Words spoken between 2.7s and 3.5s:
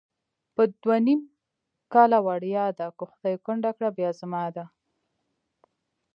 ده، که خدای